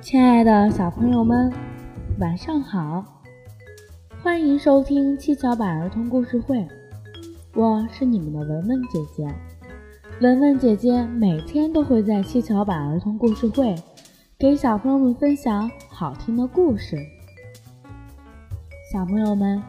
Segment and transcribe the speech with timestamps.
[0.00, 1.50] 亲爱的小朋友们，
[2.20, 3.02] 晚上好！
[4.22, 6.66] 欢迎收听七巧板儿童故事会，
[7.54, 9.26] 我是你们的文文姐姐。
[10.20, 13.74] 文文姐姐每天都会在七巧板儿童故事会
[14.38, 16.96] 给小朋友们分享好听的故事。
[18.92, 19.62] 小朋友们，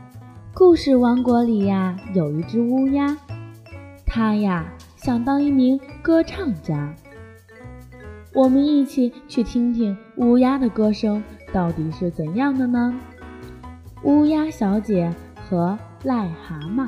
[0.53, 3.17] 故事王国里呀，有一只乌鸦，
[4.05, 4.67] 它呀
[4.97, 6.93] 想当一名歌唱家。
[8.37, 12.93] 我们一起去听听乌鸦的歌声到底是怎样的呢？
[14.03, 16.87] 乌鸦小姐和癞蛤蟆，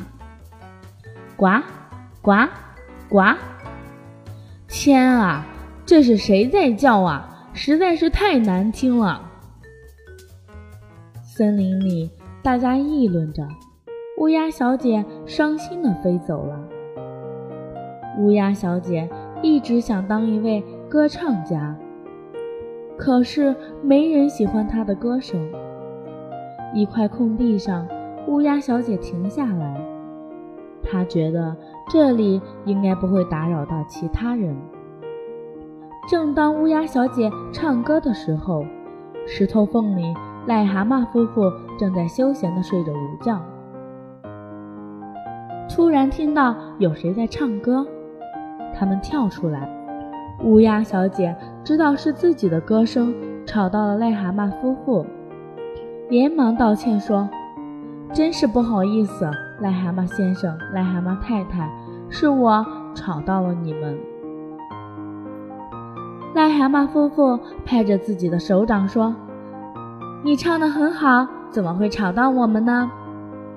[1.35, 1.59] 呱
[2.21, 2.47] 呱
[3.09, 3.35] 呱！
[4.67, 5.43] 天啊，
[5.87, 7.49] 这是谁在叫啊？
[7.55, 9.27] 实在是太难听了。
[11.23, 12.11] 森林里
[12.43, 13.47] 大家议论着，
[14.19, 16.59] 乌鸦小姐伤心地飞走了。
[18.19, 19.09] 乌鸦小姐
[19.41, 20.63] 一直想当一位。
[20.89, 21.75] 歌唱家，
[22.97, 25.39] 可是没人喜欢他的歌声。
[26.73, 27.87] 一块空地上，
[28.27, 29.79] 乌鸦小姐停下来，
[30.81, 31.55] 她觉得
[31.89, 34.57] 这里应该不会打扰到其他人。
[36.09, 38.65] 正当乌鸦小姐唱歌的时候，
[39.27, 40.11] 石头缝里，
[40.47, 43.39] 癞蛤蟆夫妇正在休闲地睡着午觉。
[45.69, 47.85] 突然听到有谁在唱歌，
[48.73, 49.78] 他们跳出来。
[50.41, 53.13] 乌鸦小姐知道是自己的歌声
[53.45, 55.05] 吵到了癞蛤蟆夫妇，
[56.09, 57.27] 连忙道歉说
[58.13, 59.25] ：“真是不好意思，
[59.61, 61.69] 癞蛤蟆先生、癞蛤蟆太太，
[62.09, 63.97] 是我吵到了你们。”
[66.33, 69.13] 癞蛤蟆夫妇拍着自己的手掌说
[70.23, 72.89] ：“你唱得很好，怎么会吵到我们呢？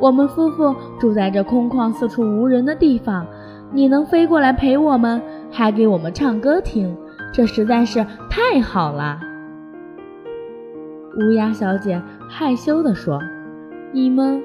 [0.00, 3.24] 我们夫妇住在这空旷、四处无人的地方，
[3.70, 5.22] 你能飞过来陪我们？”
[5.52, 6.96] 还给我们唱歌听，
[7.32, 9.20] 这实在是太好了。
[11.18, 13.20] 乌鸦小姐害羞地说
[13.92, 14.42] ：“你们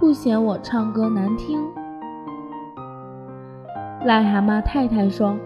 [0.00, 1.62] 不嫌我唱歌难听？”
[4.04, 5.36] 癞蛤蟆太太说：“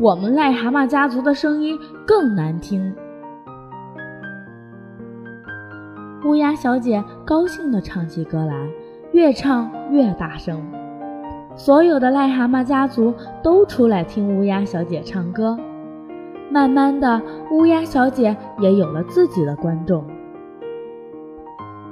[0.00, 2.92] 我们癞蛤蟆家族的声音更难听。”
[6.26, 8.68] 乌鸦小姐高兴地唱起歌来，
[9.12, 10.79] 越唱越大声。
[11.62, 13.12] 所有的癞蛤蟆家族
[13.42, 15.58] 都出来听乌鸦小姐唱歌，
[16.50, 20.02] 慢慢的，乌鸦小姐也有了自己的观众。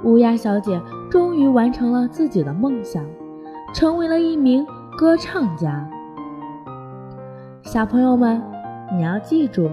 [0.03, 0.81] 乌鸦小姐
[1.11, 3.05] 终于完成了自己的梦想，
[3.71, 4.65] 成为了一名
[4.97, 5.87] 歌唱家。
[7.61, 8.41] 小朋友们，
[8.91, 9.69] 你要记住，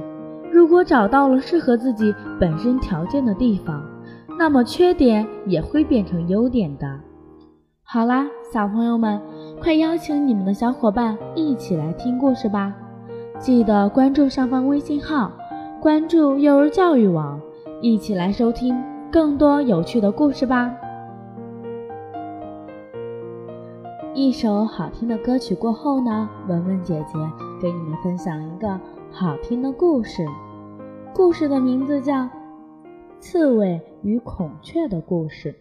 [0.53, 3.83] 如果找到了适合自己本身条件的地方，
[4.39, 7.01] 那么缺点也会变成优点的。
[7.83, 9.19] 好啦，小朋友们。
[9.67, 12.73] 快邀请你们的小伙伴一起来听故事吧！
[13.41, 15.33] 记得关注上方微信号，
[15.83, 17.41] 关注幼儿教育网，
[17.83, 20.73] 一起来收听更多有趣的故事吧。
[24.15, 27.19] 一首好听的歌曲过后呢，文文姐姐
[27.61, 28.79] 给你们分享一个
[29.11, 30.25] 好听的故事，
[31.13, 32.15] 故事的名字叫
[33.19, 35.53] 《刺猬与孔雀的故事》。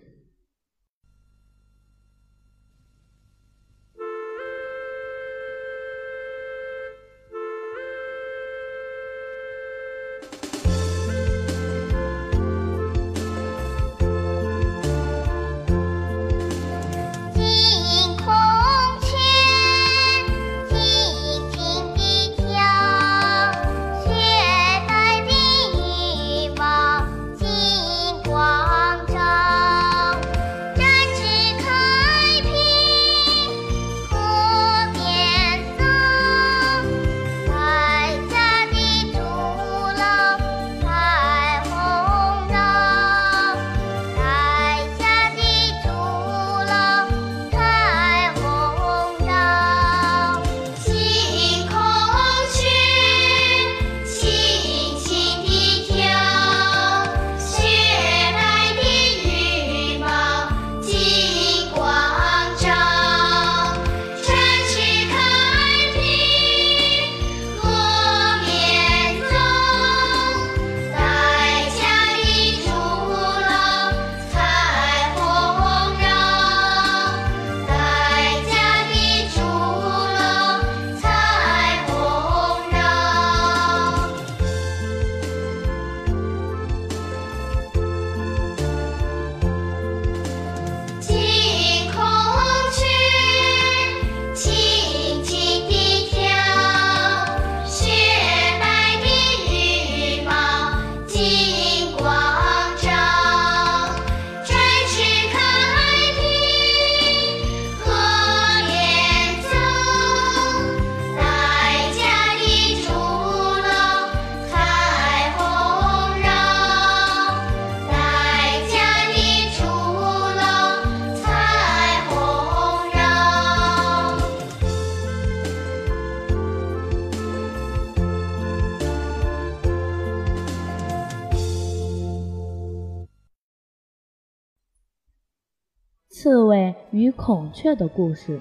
[136.26, 138.40] 刺猬与孔雀的故事。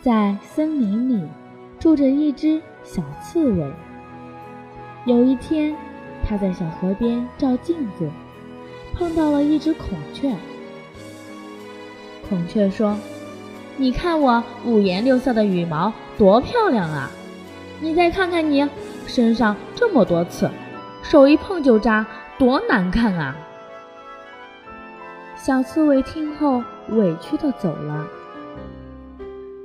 [0.00, 1.26] 在森林里
[1.80, 3.68] 住着一只小刺猬。
[5.06, 5.74] 有一天，
[6.24, 8.08] 它在小河边照镜子，
[8.94, 10.32] 碰到了一只孔雀。
[12.28, 12.96] 孔雀说
[13.76, 17.10] ：“你看我五颜六色的羽毛多漂亮啊！
[17.80, 18.64] 你再看看你
[19.08, 20.48] 身上这么多刺，
[21.02, 22.06] 手一碰就扎，
[22.38, 23.36] 多难看啊！”
[25.38, 28.04] 小刺猬听后委屈地走了。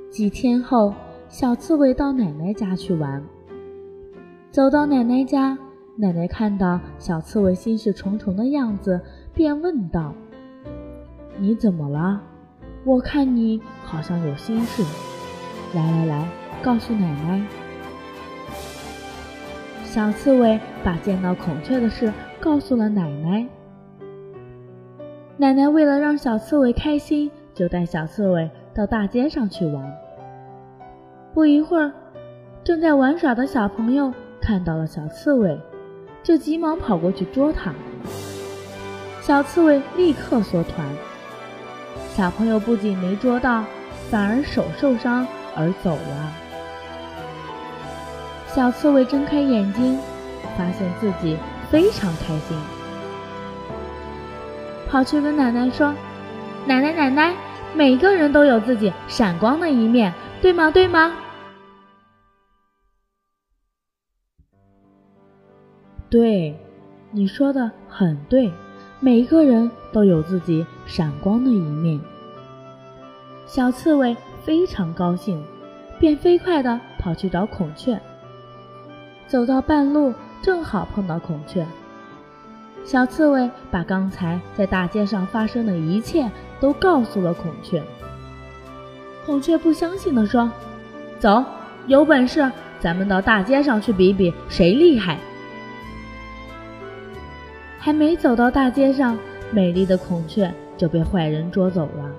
[0.08, 0.94] 几天后，
[1.28, 3.20] 小刺猬到奶奶家去玩。
[4.52, 5.58] 走到奶奶家，
[5.96, 9.00] 奶奶看到小刺猬心事重重的样子，
[9.34, 10.14] 便问道
[11.38, 12.22] ：“你怎么了？
[12.84, 14.84] 我看你好像有心事。
[15.74, 16.28] 来来来，
[16.62, 17.44] 告诉奶奶。”
[19.84, 23.44] 小刺猬把见到孔雀的事告诉了奶奶。
[25.36, 29.92] 奶奶为了让小刺猬开心，就带小刺猬到大街上去玩。
[31.34, 31.90] 不一会儿，
[32.62, 35.60] 正在玩耍的小朋友看到了小刺猬，
[36.22, 37.74] 就急忙跑过去捉它。
[39.20, 40.86] 小刺猬立刻缩团，
[42.14, 43.64] 小朋友不仅没捉到，
[44.10, 45.26] 反而手受伤
[45.56, 46.32] 而走了。
[48.46, 49.98] 小刺猬睁开眼睛，
[50.56, 51.36] 发现自己
[51.70, 52.56] 非常开心。
[54.94, 55.92] 跑去跟奶奶说
[56.66, 57.34] ：“奶奶，奶奶，
[57.74, 60.70] 每个人都有自己闪光的一面，对吗？
[60.70, 61.12] 对吗
[66.08, 66.56] ？”“对，
[67.10, 68.52] 你说的很对，
[69.00, 72.00] 每个人都有自己闪光的一面。”
[73.46, 75.44] 小刺猬非常高兴，
[75.98, 78.00] 便飞快地跑去找孔雀。
[79.26, 81.66] 走到半路，正好碰到孔雀。
[82.84, 87.82] 小刺猬把刚才在大街上发生的一切都告诉了孔雀。
[89.24, 90.50] 孔雀不相信地说
[91.18, 91.42] ：“走，
[91.86, 92.50] 有本事
[92.80, 95.18] 咱们到大街上去比比谁厉害。”
[97.80, 99.18] 还没走到大街上，
[99.50, 102.10] 美丽的孔雀就被坏人捉走了。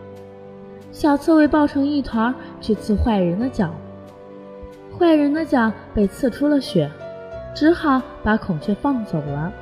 [0.91, 3.73] 小刺猬抱成一团去刺坏人的脚，
[4.97, 6.89] 坏人的脚被刺出了血，
[7.53, 9.53] 只好把孔雀放走了。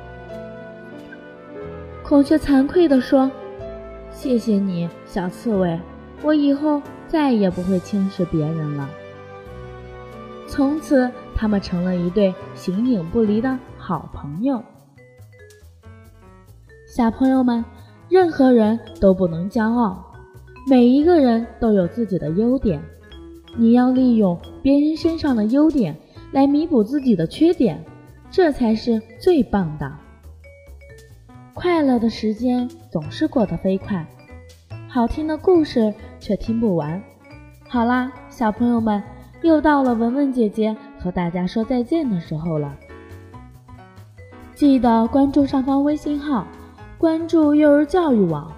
[2.06, 3.30] 孔雀惭愧地说
[4.12, 5.80] ：“谢谢你，小刺猬，
[6.22, 8.86] 我以后再也不会轻视别人了。”
[10.46, 14.62] 从此，他们成了一对形影不离的好朋友。
[16.86, 17.64] 小朋友们，
[18.10, 20.12] 任何人都不能骄傲，
[20.68, 22.82] 每一个人都有自己的优点，
[23.56, 25.96] 你要利用别人身上的优点
[26.32, 27.82] 来弥补自己的缺点，
[28.30, 29.90] 这才是最棒的。
[31.54, 34.04] 快乐的时间总是过得飞快，
[34.88, 37.00] 好听的故事却听不完。
[37.68, 39.00] 好啦，小朋友们，
[39.40, 42.74] 又到了文文姐姐和大家说再见的时候了。
[44.52, 46.44] 记得关注上方微信号，
[46.98, 48.52] 关注幼儿教育网，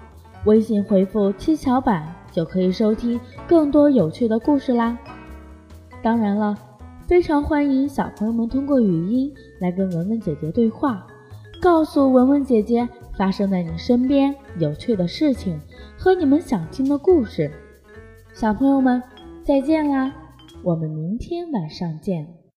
[0.45, 4.97] 微信回复“七巧板”就可以收听更多有趣的故事啦。
[6.01, 6.57] 当然了，
[7.07, 11.05] 非常欢迎小朋友们通过语音来跟文文姐姐对话。
[11.59, 12.87] 告诉文文姐姐
[13.17, 15.59] 发生在你身边有趣的事情
[15.97, 17.51] 和你们想听的故事，
[18.33, 19.01] 小朋友们
[19.43, 20.13] 再见啦！
[20.63, 22.36] 我们明天晚上见。